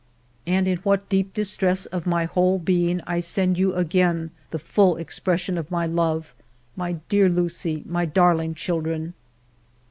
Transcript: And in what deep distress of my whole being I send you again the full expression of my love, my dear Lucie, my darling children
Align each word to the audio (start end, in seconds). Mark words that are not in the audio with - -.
And 0.47 0.67
in 0.67 0.77
what 0.79 1.09
deep 1.09 1.31
distress 1.31 1.85
of 1.85 2.07
my 2.07 2.25
whole 2.25 2.57
being 2.57 3.01
I 3.05 3.19
send 3.19 3.59
you 3.59 3.75
again 3.75 4.31
the 4.49 4.57
full 4.57 4.95
expression 4.97 5.59
of 5.59 5.69
my 5.69 5.85
love, 5.85 6.33
my 6.75 6.93
dear 7.07 7.29
Lucie, 7.29 7.83
my 7.85 8.05
darling 8.05 8.55
children 8.55 9.13